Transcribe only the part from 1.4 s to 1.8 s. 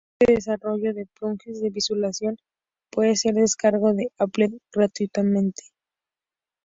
de